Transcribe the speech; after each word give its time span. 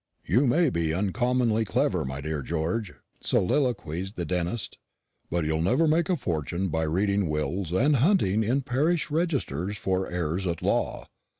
"You 0.25 0.47
may 0.47 0.71
be 0.71 0.95
uncommonly 0.95 1.63
clever, 1.63 2.03
my 2.05 2.21
dear 2.21 2.41
George," 2.41 2.91
soliloquised 3.19 4.15
the 4.15 4.25
dentist, 4.25 4.79
"but 5.29 5.45
you'll 5.45 5.61
never 5.61 5.87
make 5.87 6.09
a 6.09 6.17
fortune 6.17 6.69
by 6.69 6.85
reading 6.85 7.29
wills 7.29 7.71
and 7.71 7.97
hunting 7.97 8.43
in 8.43 8.63
parish 8.63 9.11
registers 9.11 9.77
for 9.77 10.09
heirs 10.09 10.47
at 10.47 10.63
law. 10.63 11.05